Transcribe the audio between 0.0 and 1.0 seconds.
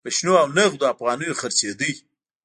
په شنو او نغدو